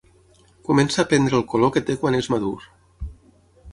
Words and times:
Comença 0.69 1.03
a 1.03 1.05
prendre 1.11 1.37
el 1.41 1.45
color 1.53 1.73
que 1.77 1.85
té 1.91 1.99
quan 2.05 2.21
és 2.23 2.31
madur. 2.37 2.57